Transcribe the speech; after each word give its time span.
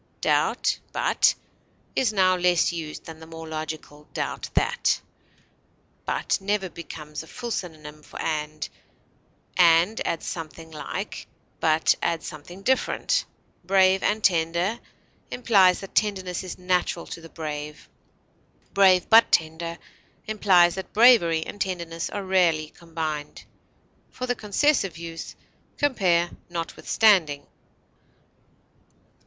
"Doubt 0.21 0.79
but" 0.91 1.35
is 1.95 2.11
now 2.11 2.35
less 2.35 2.73
used 2.73 3.05
than 3.05 3.19
the 3.19 3.27
more 3.27 3.47
logical 3.47 4.07
"doubt 4.15 4.49
that." 4.55 4.99
But 6.07 6.39
never 6.41 6.69
becomes 6.71 7.21
a 7.21 7.27
full 7.27 7.51
synonym 7.51 8.01
for 8.01 8.19
and; 8.19 8.67
and 9.57 10.01
adds 10.03 10.25
something 10.25 10.71
like, 10.71 11.27
but 11.59 11.93
adds 12.01 12.25
something 12.25 12.63
different; 12.63 13.25
"brave 13.63 14.01
and 14.01 14.23
tender" 14.23 14.79
implies 15.29 15.81
that 15.81 15.93
tenderness 15.93 16.43
is 16.43 16.57
natural 16.57 17.05
to 17.05 17.21
the 17.21 17.29
brave; 17.29 17.87
"brave 18.73 19.07
but 19.07 19.31
tender" 19.31 19.77
implies 20.25 20.73
that 20.73 20.93
bravery 20.93 21.45
and 21.45 21.61
tenderness 21.61 22.09
are 22.09 22.23
rarely 22.25 22.69
combined. 22.71 23.45
For 24.09 24.25
the 24.25 24.33
concessive 24.33 24.97
use, 24.97 25.35
compare 25.77 26.31
NOTWITHSTANDING. 26.49 27.45